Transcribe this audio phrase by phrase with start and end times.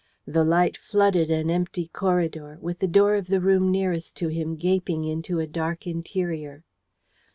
[0.25, 4.55] The light flooded an empty corridor, with the door of the room nearest to him
[4.55, 6.63] gaping into a dark interior.